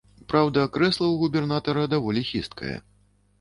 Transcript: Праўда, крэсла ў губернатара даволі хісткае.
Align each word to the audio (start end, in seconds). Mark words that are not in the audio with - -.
Праўда, 0.31 0.63
крэсла 0.77 1.05
ў 1.09 1.15
губернатара 1.23 1.85
даволі 1.93 2.25
хісткае. 2.31 2.73